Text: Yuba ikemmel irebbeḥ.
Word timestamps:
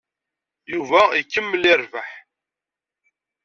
Yuba 0.73 1.01
ikemmel 1.19 1.63
irebbeḥ. 1.71 2.09